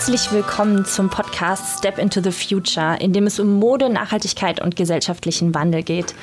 [0.00, 4.74] Herzlich willkommen zum Podcast Step into the Future, in dem es um Mode, Nachhaltigkeit und
[4.74, 6.14] gesellschaftlichen Wandel geht.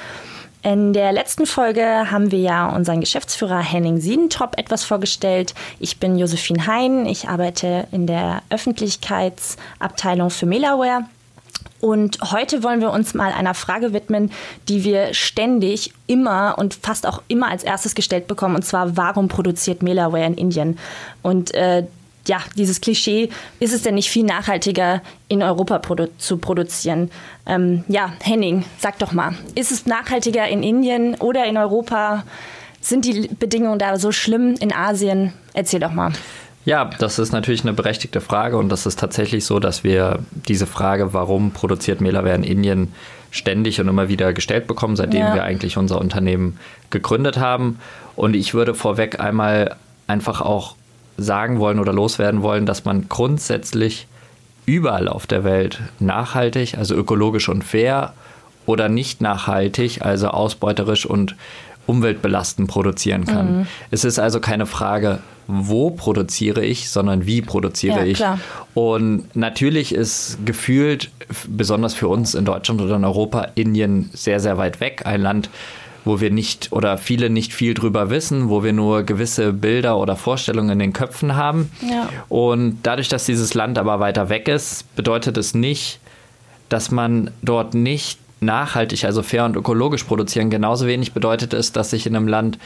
[0.63, 5.53] In der letzten Folge haben wir ja unseren Geschäftsführer Henning Siedentop etwas vorgestellt.
[5.79, 11.03] Ich bin Josephine Hein, ich arbeite in der Öffentlichkeitsabteilung für Melaware.
[11.79, 14.31] Und heute wollen wir uns mal einer Frage widmen,
[14.67, 18.55] die wir ständig, immer und fast auch immer als erstes gestellt bekommen.
[18.55, 20.79] Und zwar, warum produziert Melaware in Indien?
[21.21, 21.83] Und äh,
[22.27, 27.11] ja, dieses Klischee, ist es denn nicht viel nachhaltiger, in Europa produ zu produzieren?
[27.45, 32.23] Ähm, ja, Henning, sag doch mal, ist es nachhaltiger in Indien oder in Europa?
[32.81, 35.33] Sind die Bedingungen da so schlimm in Asien?
[35.53, 36.13] Erzähl doch mal.
[36.63, 40.67] Ja, das ist natürlich eine berechtigte Frage und das ist tatsächlich so, dass wir diese
[40.67, 42.93] Frage, warum produziert Melaware in Indien,
[43.31, 45.33] ständig und immer wieder gestellt bekommen, seitdem ja.
[45.33, 46.57] wir eigentlich unser Unternehmen
[46.89, 47.79] gegründet haben.
[48.15, 49.75] Und ich würde vorweg einmal
[50.07, 50.76] einfach auch
[51.17, 54.07] sagen wollen oder loswerden wollen, dass man grundsätzlich
[54.65, 58.13] überall auf der Welt nachhaltig, also ökologisch und fair
[58.65, 61.35] oder nicht nachhaltig, also ausbeuterisch und
[61.87, 63.59] umweltbelastend produzieren kann.
[63.59, 63.67] Mhm.
[63.91, 68.17] Es ist also keine Frage, wo produziere ich, sondern wie produziere ja, ich.
[68.17, 68.39] Klar.
[68.73, 71.09] Und natürlich ist gefühlt,
[71.47, 75.03] besonders für uns in Deutschland oder in Europa, Indien sehr, sehr weit weg.
[75.05, 75.49] Ein Land,
[76.07, 80.15] wo wir nicht oder viele nicht viel drüber wissen, wo wir nur gewisse Bilder oder
[80.15, 81.71] Vorstellungen in den Köpfen haben.
[81.87, 82.09] Ja.
[82.29, 85.99] Und dadurch, dass dieses Land aber weiter weg ist, bedeutet es nicht,
[86.69, 90.49] dass man dort nicht nachhaltig, also fair und ökologisch produzieren.
[90.49, 92.59] Genauso wenig bedeutet es, dass sich in einem Land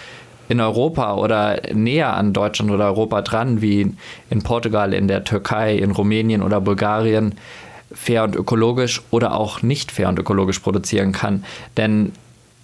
[0.50, 3.94] in Europa oder näher an Deutschland oder Europa dran, wie
[4.30, 7.36] in Portugal, in der Türkei, in Rumänien oder Bulgarien,
[7.94, 11.46] fair und ökologisch oder auch nicht fair und ökologisch produzieren kann.
[11.78, 12.12] Denn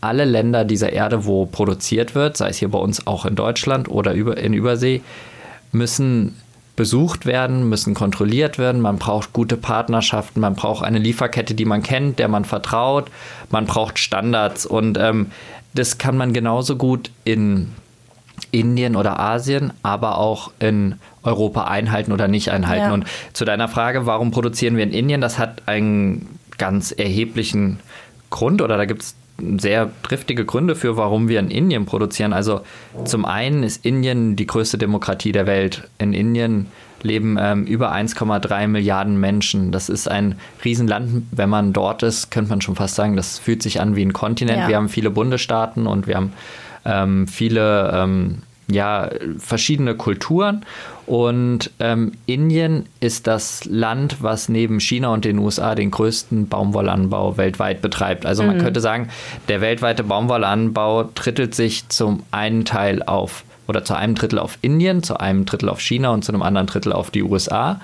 [0.02, 3.90] alle Länder dieser Erde, wo produziert wird, sei es hier bei uns auch in Deutschland
[3.90, 5.02] oder in Übersee,
[5.72, 6.36] müssen
[6.75, 8.81] besucht werden, müssen kontrolliert werden.
[8.81, 13.09] Man braucht gute Partnerschaften, man braucht eine Lieferkette, die man kennt, der man vertraut.
[13.50, 15.31] Man braucht Standards und ähm,
[15.74, 17.74] das kann man genauso gut in
[18.52, 22.86] Indien oder Asien, aber auch in Europa einhalten oder nicht einhalten.
[22.86, 22.94] Ja.
[22.94, 27.80] Und zu deiner Frage, warum produzieren wir in Indien, das hat einen ganz erheblichen
[28.30, 29.16] Grund oder da gibt es
[29.58, 32.34] sehr triftige Gründe für, warum wir in Indien produzieren.
[32.34, 32.62] Also
[33.06, 35.88] zum einen ist Indien die größte Demokratie der Welt.
[36.00, 36.68] In Indien
[37.03, 39.72] leben ähm, über 1,3 Milliarden Menschen.
[39.72, 41.24] Das ist ein Riesenland.
[41.31, 44.14] Wenn man dort ist, könnte man schon fast sagen, das fühlt sich an wie ein
[44.14, 44.59] Kontinent.
[44.59, 44.68] Ja.
[44.68, 46.34] Wir haben viele Bundesstaaten und wir haben
[46.86, 50.66] ähm, viele ähm, ja, verschiedene Kulturen.
[51.05, 57.38] Und ähm, Indien ist das Land, was neben China und den USA den größten Baumwollanbau
[57.38, 58.25] weltweit betreibt.
[58.25, 58.61] Also man mhm.
[58.61, 59.09] könnte sagen,
[59.47, 65.01] der weltweite Baumwollanbau trittelt sich zum einen Teil auf oder zu einem Drittel auf Indien,
[65.01, 67.79] zu einem Drittel auf China und zu einem anderen Drittel auf die USA.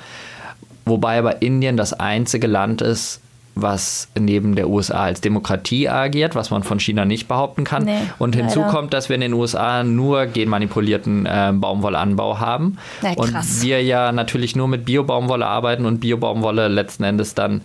[0.86, 3.22] Wobei aber Indien das einzige Land ist,
[3.56, 7.84] was neben der USA als Demokratie agiert, was man von China nicht behaupten kann.
[7.84, 8.72] Nee, und hinzu leider.
[8.72, 12.78] kommt, dass wir in den USA nur genmanipulierten äh, Baumwollanbau haben.
[13.02, 17.62] Ja, und wir ja natürlich nur mit Bio-Baumwolle arbeiten und Bio-Baumwolle letzten Endes dann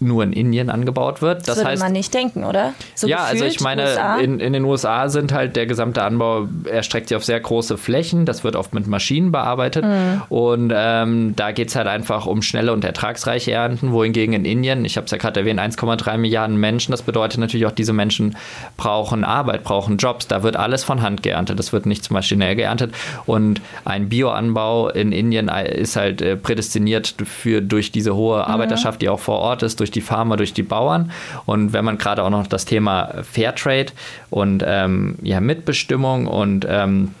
[0.00, 1.40] nur in Indien angebaut wird.
[1.40, 2.72] Das, das würde heißt, man nicht denken, oder?
[2.94, 7.08] So ja, also ich meine, in, in, den USA sind halt der gesamte Anbau erstreckt
[7.08, 8.24] sich auf sehr große Flächen.
[8.24, 9.84] Das wird oft mit Maschinen bearbeitet.
[9.84, 10.22] Mhm.
[10.30, 13.92] Und ähm, da geht es halt einfach um schnelle und ertragsreiche Ernten.
[13.92, 16.92] Wohingegen in Indien, ich habe es ja gerade erwähnt, 1,3 Milliarden Menschen.
[16.92, 18.36] Das bedeutet natürlich auch, diese Menschen
[18.78, 20.26] brauchen Arbeit, brauchen Jobs.
[20.26, 21.58] Da wird alles von Hand geerntet.
[21.58, 22.94] Das wird nichts maschinell geerntet.
[23.26, 28.44] Und ein Bioanbau in Indien ist halt äh, prädestiniert für, durch diese hohe mhm.
[28.44, 31.10] Arbeiterschaft, die auch vor Ort ist, durch durch die Farmer, durch die Bauern.
[31.46, 33.92] Und wenn man gerade auch noch das Thema Fairtrade
[34.30, 37.14] und ähm, ja, Mitbestimmung und ähm,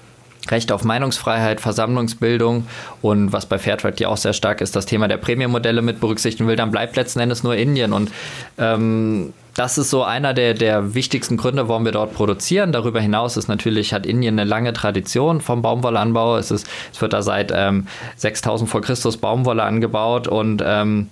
[0.48, 2.66] Recht auf Meinungsfreiheit, Versammlungsbildung
[3.02, 6.48] und was bei Fairtrade ja auch sehr stark ist, das Thema der Prämienmodelle mit berücksichtigen
[6.48, 7.92] will, dann bleibt letzten Endes nur Indien.
[7.92, 8.10] Und
[8.56, 12.72] ähm, das ist so einer der, der wichtigsten Gründe, warum wir dort produzieren.
[12.72, 16.38] Darüber hinaus ist natürlich, hat Indien eine lange Tradition vom Baumwolleanbau.
[16.38, 17.86] Es, ist, es wird da seit ähm,
[18.16, 21.08] 6000 vor Christus Baumwolle angebaut und ähm,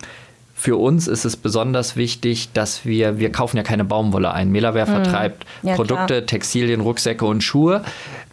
[0.59, 4.51] für uns ist es besonders wichtig, dass wir, wir kaufen ja keine Baumwolle ein.
[4.51, 5.05] Melaware mhm.
[5.05, 6.27] vertreibt ja, Produkte, klar.
[6.27, 7.85] Textilien, Rucksäcke und Schuhe,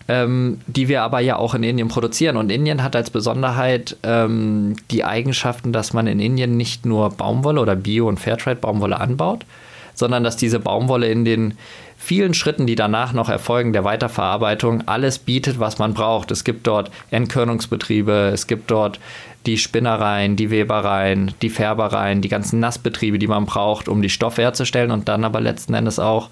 [0.07, 2.35] ähm, die wir aber ja auch in Indien produzieren.
[2.37, 7.61] Und Indien hat als Besonderheit ähm, die Eigenschaften, dass man in Indien nicht nur Baumwolle
[7.61, 9.45] oder Bio- und Fairtrade-Baumwolle anbaut,
[9.93, 11.53] sondern dass diese Baumwolle in den
[11.97, 16.31] vielen Schritten, die danach noch erfolgen, der Weiterverarbeitung, alles bietet, was man braucht.
[16.31, 18.99] Es gibt dort Entkörnungsbetriebe, es gibt dort
[19.45, 24.41] die Spinnereien, die Webereien, die Färbereien, die ganzen Nassbetriebe, die man braucht, um die Stoffe
[24.41, 26.29] herzustellen und dann aber letzten Endes auch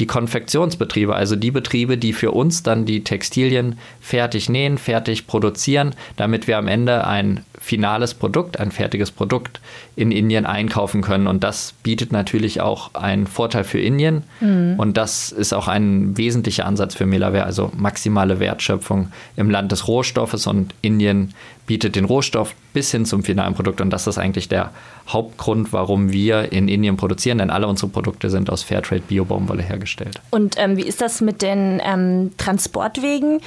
[0.00, 5.94] die Konfektionsbetriebe, also die Betriebe, die für uns dann die Textilien fertig nähen, fertig produzieren,
[6.16, 9.60] damit wir am Ende ein finales Produkt, ein fertiges Produkt
[9.96, 11.26] in Indien einkaufen können.
[11.26, 14.24] Und das bietet natürlich auch einen Vorteil für Indien.
[14.40, 14.74] Mhm.
[14.78, 19.88] Und das ist auch ein wesentlicher Ansatz für Melaware, also maximale Wertschöpfung im Land des
[19.88, 20.46] Rohstoffes.
[20.46, 21.34] Und Indien
[21.66, 23.80] bietet den Rohstoff bis hin zum finalen Produkt.
[23.80, 24.70] Und das ist eigentlich der
[25.08, 30.20] Hauptgrund, warum wir in Indien produzieren, denn alle unsere Produkte sind aus Fairtrade Bio-Baumwolle hergestellt.
[30.30, 33.40] Und ähm, wie ist das mit den ähm, Transportwegen?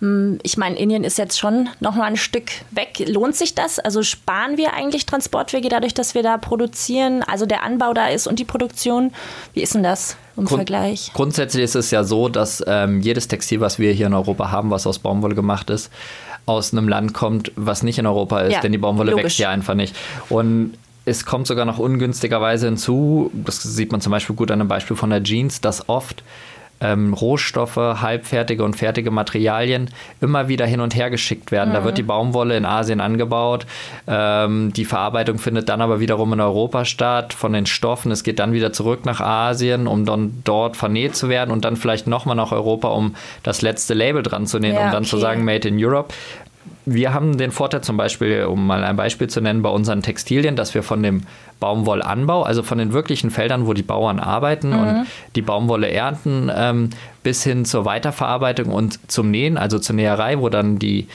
[0.00, 3.04] Hm, ich meine, Indien ist jetzt schon noch mal ein Stück weg.
[3.08, 3.78] Lohnt sich das?
[3.78, 8.26] Also sparen wir eigentlich Transportwege dadurch, dass wir da produzieren, also der Anbau da ist
[8.26, 9.12] und die Produktion?
[9.54, 11.10] Wie ist denn das im Grund Vergleich?
[11.14, 14.70] Grundsätzlich ist es ja so, dass ähm, jedes Textil, was wir hier in Europa haben,
[14.70, 15.90] was aus Baumwolle gemacht ist,
[16.46, 19.24] aus einem Land kommt, was nicht in Europa ist, ja, denn die Baumwolle logisch.
[19.24, 19.96] wächst ja einfach nicht.
[20.28, 20.74] Und
[21.04, 24.96] es kommt sogar noch ungünstigerweise hinzu, das sieht man zum Beispiel gut an einem Beispiel
[24.96, 26.22] von der Jeans, dass oft
[26.80, 29.90] ähm, Rohstoffe, halbfertige und fertige Materialien
[30.20, 31.70] immer wieder hin und her geschickt werden.
[31.70, 31.74] Mhm.
[31.74, 33.66] Da wird die Baumwolle in Asien angebaut,
[34.06, 38.12] ähm, die Verarbeitung findet dann aber wiederum in Europa statt von den Stoffen.
[38.12, 41.76] Es geht dann wieder zurück nach Asien, um dann dort vernäht zu werden und dann
[41.76, 45.10] vielleicht nochmal nach Europa, um das letzte Label dran zu nähen, ja, um dann okay.
[45.10, 46.12] zu sagen Made in Europe
[46.88, 50.54] wir haben den Vorteil zum Beispiel, um mal ein Beispiel zu nennen, bei unseren Textilien,
[50.54, 51.22] dass wir von dem
[51.58, 54.78] Baumwollanbau, also von den wirklichen Feldern, wo die Bauern arbeiten mhm.
[54.78, 56.90] und die Baumwolle ernten, ähm,
[57.24, 61.08] bis hin zur Weiterverarbeitung und zum Nähen, also zur Näherei, wo dann die,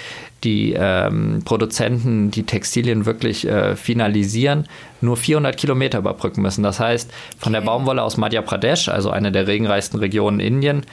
[0.44, 4.67] die ähm, Produzenten die Textilien wirklich äh, finalisieren,
[5.00, 6.63] nur 400 Kilometer überbrücken müssen.
[6.63, 7.09] Das heißt,
[7.39, 7.62] von okay.
[7.62, 10.83] der Baumwolle aus Madhya Pradesh, also eine der regenreichsten Regionen Indien,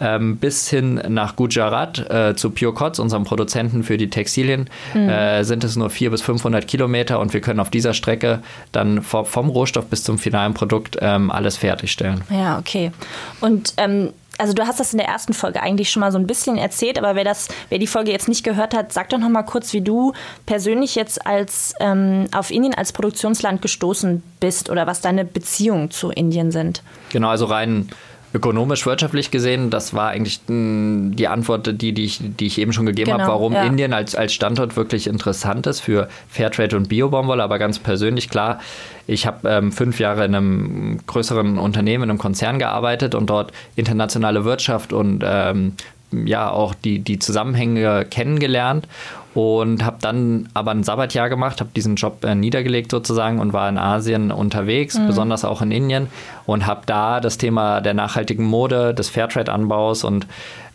[0.00, 5.08] ähm, bis hin nach Gujarat äh, zu Pure Cots, unserem Produzenten für die Textilien, mhm.
[5.08, 8.40] äh, sind es nur 400 bis 500 Kilometer und wir können auf dieser Strecke
[8.72, 12.22] dann vom, vom Rohstoff bis zum finalen Produkt ähm, alles fertigstellen.
[12.30, 12.92] Ja, okay.
[13.40, 16.26] Und ähm also du hast das in der ersten Folge eigentlich schon mal so ein
[16.26, 19.28] bisschen erzählt, aber wer das, wer die Folge jetzt nicht gehört hat, sag doch noch
[19.28, 20.12] mal kurz, wie du
[20.44, 26.10] persönlich jetzt als ähm, auf Indien als Produktionsland gestoßen bist oder was deine Beziehungen zu
[26.10, 26.82] Indien sind.
[27.10, 27.88] Genau, also rein
[28.34, 32.72] ökonomisch, wirtschaftlich gesehen, das war eigentlich hm, die Antwort, die, die, ich, die ich eben
[32.72, 33.64] schon gegeben genau, habe, warum ja.
[33.64, 37.42] Indien als, als Standort wirklich interessant ist für Fairtrade und Bio-Baumwolle.
[37.42, 38.60] Aber ganz persönlich, klar,
[39.06, 43.52] ich habe ähm, fünf Jahre in einem größeren Unternehmen, in einem Konzern gearbeitet und dort
[43.76, 45.72] internationale Wirtschaft und ähm,
[46.12, 48.86] ja auch die, die Zusammenhänge kennengelernt
[49.36, 53.68] und habe dann aber ein Sabbatjahr gemacht, habe diesen Job äh, niedergelegt sozusagen und war
[53.68, 55.06] in Asien unterwegs, mhm.
[55.06, 56.08] besonders auch in Indien
[56.46, 60.26] und habe da das Thema der nachhaltigen Mode, des Fairtrade-Anbaus und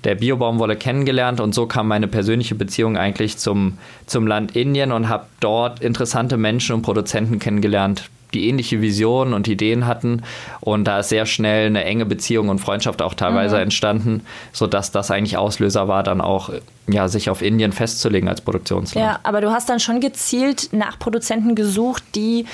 [0.04, 5.10] der Biobaumwolle kennengelernt und so kam meine persönliche Beziehung eigentlich zum, zum Land Indien und
[5.10, 10.24] habe dort interessante Menschen und Produzenten kennengelernt, die ähnliche Visionen und Ideen hatten.
[10.62, 13.64] Und da ist sehr schnell eine enge Beziehung und Freundschaft auch teilweise mhm.
[13.64, 16.50] entstanden, sodass das eigentlich Auslöser war, dann auch
[16.88, 19.06] ja, sich auf Indien festzulegen als Produktionsland.
[19.06, 22.46] Ja, aber du hast dann schon gezielt nach Produzenten gesucht, die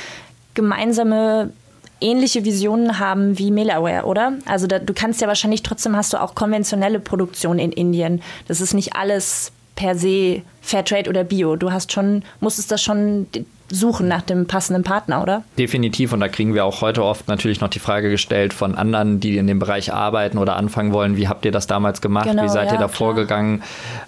[0.53, 1.51] gemeinsame
[2.01, 4.33] ähnliche Visionen haben wie Melaware, oder?
[4.45, 8.21] Also da, du kannst ja wahrscheinlich trotzdem hast du auch konventionelle Produktion in Indien.
[8.47, 11.55] Das ist nicht alles per se Fairtrade oder Bio.
[11.55, 13.27] Du hast schon, musstest das schon
[13.69, 15.43] suchen nach dem passenden Partner, oder?
[15.57, 16.13] Definitiv.
[16.13, 19.37] Und da kriegen wir auch heute oft natürlich noch die Frage gestellt von anderen, die
[19.37, 22.29] in dem Bereich arbeiten oder anfangen wollen, wie habt ihr das damals gemacht?
[22.29, 23.63] Genau, wie seid ja, ihr da vorgegangen?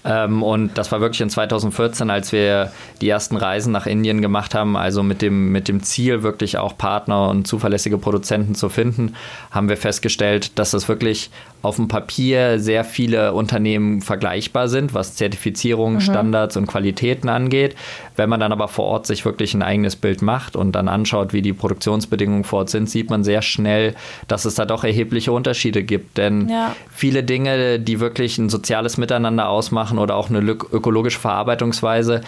[0.05, 4.55] Ähm, und das war wirklich in 2014, als wir die ersten Reisen nach Indien gemacht
[4.55, 9.15] haben, also mit dem, mit dem Ziel, wirklich auch Partner und zuverlässige Produzenten zu finden,
[9.51, 11.31] haben wir festgestellt, dass es wirklich
[11.61, 16.01] auf dem Papier sehr viele Unternehmen vergleichbar sind, was Zertifizierung, mhm.
[16.01, 17.75] Standards und Qualitäten angeht.
[18.15, 21.33] Wenn man dann aber vor Ort sich wirklich ein eigenes Bild macht und dann anschaut,
[21.33, 23.95] wie die Produktionsbedingungen vor Ort sind, sieht man sehr schnell,
[24.27, 26.17] dass es da doch erhebliche Unterschiede gibt.
[26.17, 26.75] Denn ja.
[26.91, 32.21] viele Dinge, die wirklich ein soziales Miteinander ausmachen oder auch eine ökologische Verarbeitungsweise,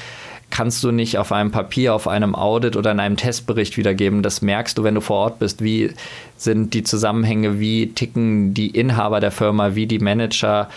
[0.51, 4.21] kannst du nicht auf einem Papier, auf einem Audit oder in einem Testbericht wiedergeben.
[4.21, 5.63] Das merkst du, wenn du vor Ort bist.
[5.63, 5.91] Wie
[6.37, 10.69] sind die Zusammenhänge, wie ticken die Inhaber der Firma, wie die Manager,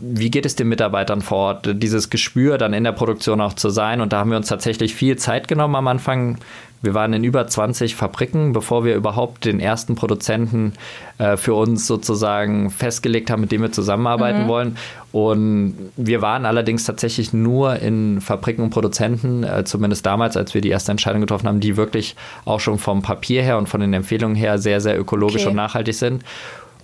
[0.00, 3.70] wie geht es den Mitarbeitern vor Ort, dieses Gespür dann in der Produktion auch zu
[3.70, 4.00] sein.
[4.00, 6.38] Und da haben wir uns tatsächlich viel Zeit genommen am Anfang,
[6.80, 10.74] wir waren in über 20 Fabriken, bevor wir überhaupt den ersten Produzenten
[11.18, 14.48] äh, für uns sozusagen festgelegt haben, mit dem wir zusammenarbeiten mhm.
[14.48, 14.76] wollen.
[15.10, 20.60] Und wir waren allerdings tatsächlich nur in Fabriken und Produzenten, äh, zumindest damals, als wir
[20.60, 22.14] die erste Entscheidung getroffen haben, die wirklich
[22.44, 25.50] auch schon vom Papier her und von den Empfehlungen her sehr, sehr ökologisch okay.
[25.50, 26.22] und nachhaltig sind.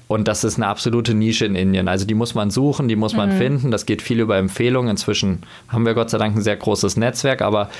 [0.06, 1.88] Und das ist eine absolute Nische in Indien.
[1.88, 3.38] Also die muss man suchen, die muss man mhm.
[3.38, 3.70] finden.
[3.70, 4.90] Das geht viel über Empfehlungen.
[4.90, 7.70] Inzwischen haben wir Gott sei Dank ein sehr großes Netzwerk, aber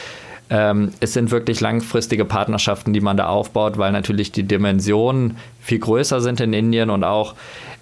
[0.51, 5.79] ähm, es sind wirklich langfristige Partnerschaften, die man da aufbaut, weil natürlich die Dimensionen viel
[5.79, 7.35] größer sind in Indien und auch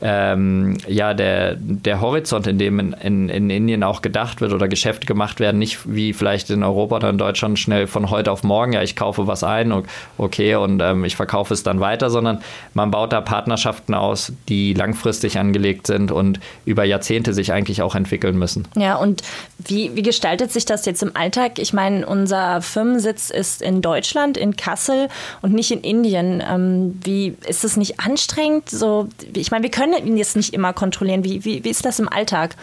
[0.04, 4.66] ähm, ja, der, der Horizont, in dem in, in, in, Indien auch gedacht wird oder
[4.66, 8.42] Geschäfte gemacht werden, nicht wie vielleicht in Europa oder in Deutschland schnell von heute auf
[8.42, 9.72] morgen, ja, ich kaufe was ein,
[10.18, 12.40] okay, und ähm, ich verkaufe es dann weiter, sondern
[12.74, 17.94] man baut da Partnerschaften aus, die langfristig angelegt sind und über Jahrzehnte sich eigentlich auch
[17.94, 18.66] entwickeln müssen.
[18.76, 19.22] Ja, und
[19.58, 21.60] wie, wie gestaltet sich das jetzt im Alltag?
[21.60, 25.08] Ich meine, unser Firmensitz ist in Deutschland, in Kassel
[25.42, 26.42] und nicht in Indien.
[26.44, 28.70] Ähm, wie ist es nicht anstrengend?
[28.70, 31.24] So, ich meine, wir können können ihn jetzt nicht immer kontrollieren.
[31.24, 32.56] Wie, wie, wie ist das im Alltag?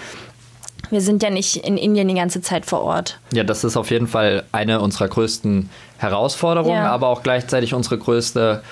[0.89, 3.19] Wir sind ja nicht in Indien die ganze Zeit vor Ort.
[3.31, 6.89] Ja, das ist auf jeden Fall eine unserer größten Herausforderungen, ja.
[6.89, 8.63] aber auch gleichzeitig unsere größte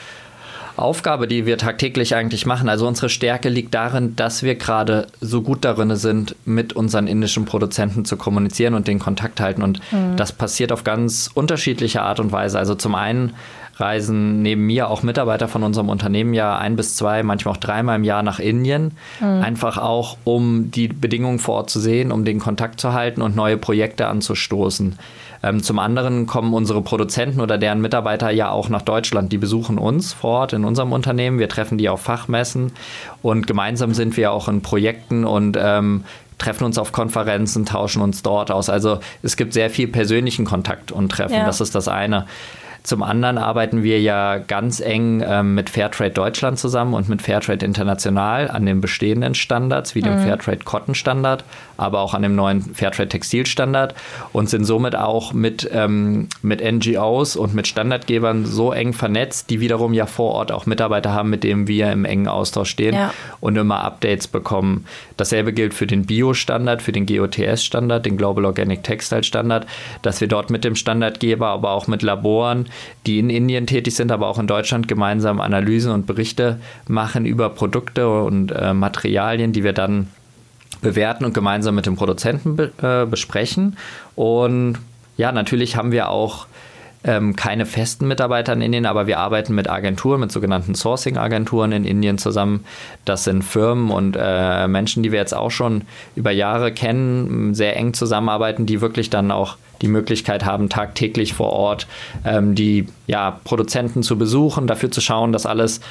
[0.77, 2.69] Aufgabe, die wir tagtäglich eigentlich machen.
[2.69, 7.45] Also unsere Stärke liegt darin, dass wir gerade so gut darin sind, mit unseren indischen
[7.45, 9.61] Produzenten zu kommunizieren und den Kontakt halten.
[9.61, 10.15] Und mhm.
[10.17, 12.57] das passiert auf ganz unterschiedliche Art und Weise.
[12.57, 13.33] Also zum einen
[13.79, 17.97] reisen neben mir auch Mitarbeiter von unserem Unternehmen ja ein bis zwei, manchmal auch dreimal
[17.97, 18.91] im Jahr nach Indien.
[19.19, 19.41] Mhm.
[19.43, 23.35] Einfach auch, um die Bedingungen vor Ort zu sehen, um den Kontakt zu halten und
[23.35, 24.97] neue Projekte anzustoßen.
[25.43, 29.31] Ähm, zum anderen kommen unsere Produzenten oder deren Mitarbeiter ja auch nach Deutschland.
[29.31, 31.39] Die besuchen uns vor Ort in unserem Unternehmen.
[31.39, 32.71] Wir treffen die auf Fachmessen
[33.21, 36.03] und gemeinsam sind wir auch in Projekten und ähm,
[36.37, 38.69] treffen uns auf Konferenzen, tauschen uns dort aus.
[38.69, 41.35] Also es gibt sehr viel persönlichen Kontakt und Treffen.
[41.35, 41.45] Ja.
[41.45, 42.25] Das ist das eine.
[42.87, 47.65] Zum anderen arbeiten wir ja ganz eng ähm, mit Fairtrade Deutschland zusammen und mit Fairtrade
[47.65, 50.19] International an den bestehenden Standards, wie dem mhm.
[50.19, 51.43] Fairtrade Cotton Standard,
[51.75, 53.93] aber auch an dem neuen Fairtrade Textil Standard
[54.31, 59.59] und sind somit auch mit, ähm, mit NGOs und mit Standardgebern so eng vernetzt, die
[59.59, 63.13] wiederum ja vor Ort auch Mitarbeiter haben, mit denen wir im engen Austausch stehen ja.
[63.41, 64.85] und immer Updates bekommen.
[65.17, 69.67] Dasselbe gilt für den Bio-Standard, für den GOTS-Standard, den Global Organic Textile Standard,
[70.03, 72.69] dass wir dort mit dem Standardgeber, aber auch mit Laboren
[73.05, 77.49] die in Indien tätig sind, aber auch in Deutschland gemeinsam Analysen und Berichte machen über
[77.49, 80.07] Produkte und äh, Materialien, die wir dann
[80.81, 83.77] bewerten und gemeinsam mit dem Produzenten be äh, besprechen.
[84.15, 84.77] Und
[85.17, 86.47] ja, natürlich haben wir auch
[87.07, 91.85] ähm, keine festen Mitarbeiter in Indien, aber wir arbeiten mit Agenturen, mit sogenannten Sourcing-Agenturen in
[91.85, 92.65] Indien zusammen.
[93.05, 95.83] Das sind Firmen und äh, Menschen, die wir jetzt auch schon
[96.15, 101.51] über Jahre kennen, sehr eng zusammenarbeiten, die wirklich dann auch die Möglichkeit haben, tagtäglich vor
[101.51, 101.87] Ort
[102.25, 105.81] ähm, die ja, Produzenten zu besuchen, dafür zu schauen, dass alles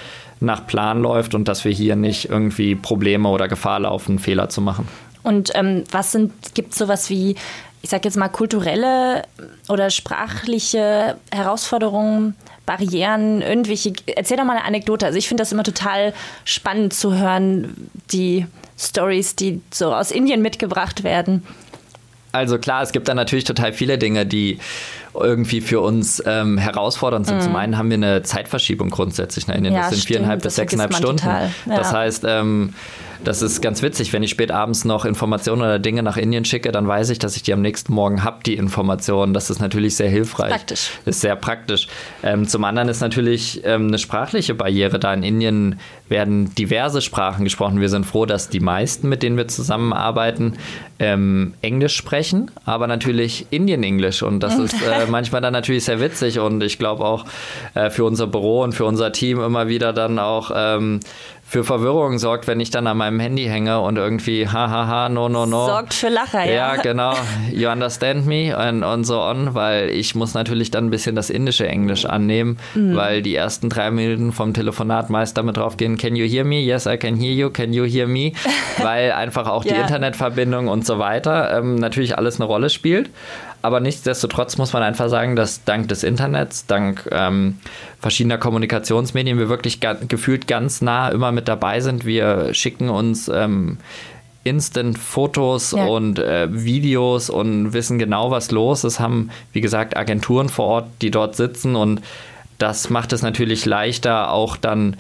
[0.41, 4.61] nach Plan läuft und dass wir hier nicht irgendwie Probleme oder Gefahr laufen, Fehler zu
[4.61, 4.87] machen.
[5.23, 7.35] Und ähm, was sind, gibt es sowas wie,
[7.83, 9.23] ich sage jetzt mal, kulturelle
[9.69, 12.35] oder sprachliche Herausforderungen,
[12.67, 15.07] Barrieren, irgendwelche, erzähl doch mal eine Anekdote.
[15.07, 16.13] Also ich finde das immer total
[16.45, 18.47] spannend zu hören, die
[18.79, 21.47] Stories, die so aus Indien mitgebracht werden.
[22.37, 24.59] Also klar, es gibt da natürlich total viele Dinge, die
[25.15, 27.39] irgendwie für uns ähm, herausfordernd sind.
[27.39, 27.43] Mhm.
[27.43, 29.47] Zum einen haben wir eine Zeitverschiebung grundsätzlich.
[29.47, 29.59] Ne?
[29.63, 31.27] Ja, das sind viereinhalb bis sechseinhalb Stunden.
[31.27, 31.51] Ja.
[31.65, 32.75] Das heißt, ähm,
[33.25, 34.13] das ist ganz witzig.
[34.13, 37.37] Wenn ich spät abends noch Informationen oder Dinge nach Indien schicke, dann weiß ich, dass
[37.37, 39.33] ich die am nächsten Morgen habe, die Informationen.
[39.33, 40.51] Das ist natürlich sehr hilfreich.
[40.51, 40.91] Praktisch.
[41.07, 41.89] Ist sehr praktisch.
[42.23, 45.15] Ähm, zum anderen ist natürlich ähm, eine sprachliche Barriere da.
[45.15, 47.81] In Indien werden diverse Sprachen gesprochen.
[47.81, 50.55] Wir sind froh, dass die meisten, mit denen wir zusammenarbeiten,
[50.99, 52.26] ähm, Englisch sprechen,
[52.65, 54.23] aber natürlich Indien-Englisch.
[54.23, 56.39] Und das ist äh, manchmal dann natürlich sehr witzig.
[56.39, 57.25] Und ich glaube auch
[57.75, 61.01] äh, für unser Büro und für unser Team immer wieder dann auch ähm,
[61.49, 65.47] für Verwirrung sorgt, wenn ich dann an meinem Handy hänge und irgendwie hahaha, no, no,
[65.47, 65.67] no.
[65.67, 66.75] Sorgt für Lacher, ja.
[66.75, 67.15] Ja, genau.
[67.53, 71.31] You understand me und, und so on, weil ich muss natürlich dann ein bisschen das
[71.31, 72.97] indische Englisch annehmen, mhm.
[72.97, 76.59] weil die ersten drei Minuten vom Telefonat meist damit drauf gehen, can you hear me?
[76.59, 77.51] Yes, I can hear you.
[77.51, 78.33] Can you hear me?
[78.83, 79.83] weil einfach auch die ja.
[79.83, 83.11] Internetverbindung und so weiter ähm, natürlich alles eine Rolle spielt.
[83.67, 87.59] Aber nichtsdestotrotz muss man einfach sagen, dass dank des Internets, dank ähm,
[87.99, 92.05] verschiedener Kommunikationsmedien wir wirklich gefühlt ganz nah immer mit dabei sind.
[92.05, 93.79] Wir schicken uns ähm,
[94.45, 95.85] Instant-Fotos ja.
[95.85, 100.87] und äh, Videos und wissen genau, was los ist, haben, wie gesagt, Agenturen vor Ort,
[101.03, 102.03] die dort sitzen und
[102.59, 104.97] das macht es natürlich leichter, auch dann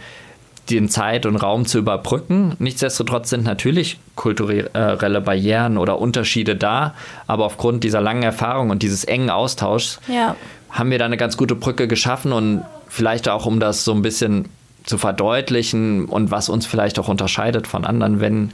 [0.70, 2.56] den Zeit und Raum zu überbrücken.
[2.58, 6.94] Nichtsdestotrotz sind natürlich kulturelle Barrieren oder Unterschiede da,
[7.26, 10.35] aber aufgrund dieser langen Erfahrung und dieses engen Austauschs ja.
[10.70, 14.02] haben wir da eine ganz gute Brücke geschaffen und vielleicht auch, um das so ein
[14.02, 14.46] bisschen
[14.85, 18.52] zu verdeutlichen und was uns vielleicht auch unterscheidet von anderen, wenn,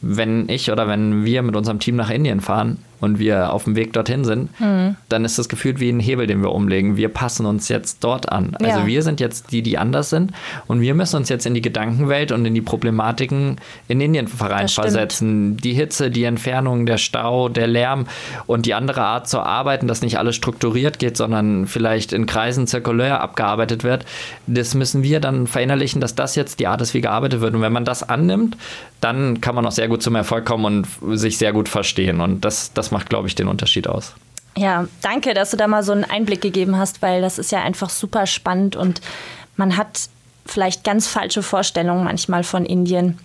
[0.00, 3.76] wenn ich oder wenn wir mit unserem Team nach Indien fahren, und wir auf dem
[3.76, 4.96] Weg dorthin sind, mhm.
[5.08, 6.96] dann ist das gefühlt wie ein Hebel, den wir umlegen.
[6.96, 8.56] Wir passen uns jetzt dort an.
[8.60, 8.86] Also ja.
[8.86, 10.32] wir sind jetzt die, die anders sind
[10.66, 13.56] und wir müssen uns jetzt in die Gedankenwelt und in die Problematiken
[13.88, 15.56] in Indien versetzen.
[15.56, 18.06] Die Hitze, die Entfernung, der Stau, der Lärm
[18.46, 22.66] und die andere Art zu arbeiten, dass nicht alles strukturiert geht, sondern vielleicht in Kreisen
[22.66, 24.04] zirkulär abgearbeitet wird.
[24.46, 27.54] Das müssen wir dann verinnerlichen, dass das jetzt die Art ist, wie gearbeitet wird.
[27.54, 28.56] Und wenn man das annimmt,
[29.00, 32.20] dann kann man auch sehr gut zum Erfolg kommen und sich sehr gut verstehen.
[32.20, 34.14] Und das, das macht, glaube ich, den Unterschied aus.
[34.56, 37.62] Ja, danke, dass du da mal so einen Einblick gegeben hast, weil das ist ja
[37.62, 39.00] einfach super spannend und
[39.56, 40.08] man hat
[40.46, 43.18] vielleicht ganz falsche Vorstellungen manchmal von Indien.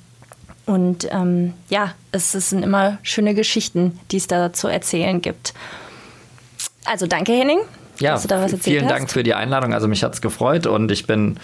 [0.66, 5.54] Und ähm, ja, es sind immer schöne Geschichten, die es da zu erzählen gibt.
[6.86, 7.60] Also danke, Henning.
[8.00, 8.92] Ja, vielen hast.
[8.92, 9.74] Dank für die Einladung.
[9.74, 11.38] Also mich hat es gefreut und ich bin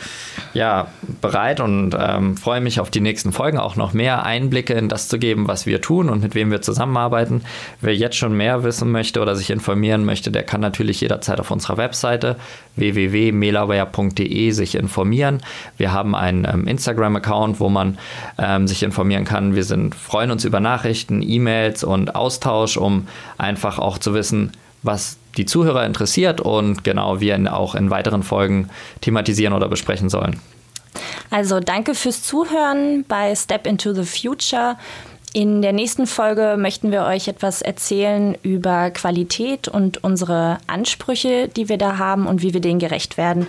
[0.53, 0.87] ja
[1.21, 5.09] bereit und ähm, freue mich auf die nächsten Folgen auch noch mehr Einblicke in das
[5.09, 7.43] zu geben, was wir tun und mit wem wir zusammenarbeiten.
[7.81, 11.51] Wer jetzt schon mehr wissen möchte oder sich informieren möchte, der kann natürlich jederzeit auf
[11.51, 12.37] unserer Webseite
[12.77, 15.41] www.melaware.de sich informieren.
[15.77, 17.97] Wir haben einen ähm, Instagram-Account, wo man
[18.37, 19.55] ähm, sich informieren kann.
[19.55, 23.07] Wir sind, freuen uns über Nachrichten, E-Mails und Austausch, um
[23.37, 24.51] einfach auch zu wissen,
[24.85, 28.69] was die Zuhörer interessiert und genau wir auch in weiteren Folgen
[29.01, 30.39] thematisieren oder besprechen sollen.
[31.29, 34.77] Also danke fürs Zuhören bei Step into the Future.
[35.33, 41.67] In der nächsten Folge möchten wir euch etwas erzählen über Qualität und unsere Ansprüche, die
[41.67, 43.47] wir da haben und wie wir denen gerecht werden.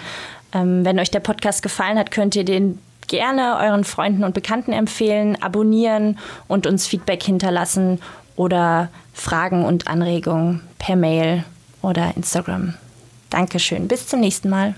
[0.52, 4.72] Ähm, wenn euch der Podcast gefallen hat, könnt ihr den gerne euren Freunden und Bekannten
[4.72, 8.00] empfehlen, abonnieren und uns Feedback hinterlassen
[8.34, 11.44] oder Fragen und Anregungen per Mail
[11.82, 12.74] oder Instagram.
[13.30, 13.88] Dankeschön.
[13.88, 14.74] Bis zum nächsten Mal.